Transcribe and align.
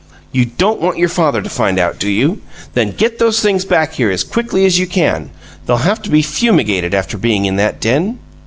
You 0.31 0.45
don't 0.45 0.81
want 0.81 0.97
your 0.97 1.09
father 1.09 1.43
to 1.43 1.47
find 1.49 1.77
out, 1.77 1.99
do 1.99 2.09
you? 2.09 2.41
Then 2.73 2.89
get 2.89 3.19
those 3.19 3.39
things 3.39 3.65
back 3.65 3.93
here 3.93 4.09
as 4.09 4.23
quickly 4.23 4.65
as 4.65 4.79
you 4.79 4.87
can. 4.87 5.29
They'll 5.67 5.77
have 5.77 6.01
to 6.01 6.09
be 6.09 6.23
fumigated 6.23 6.95
after 6.95 7.19
being 7.19 7.45
in 7.45 7.57
that 7.57 7.79
den." 7.79 8.17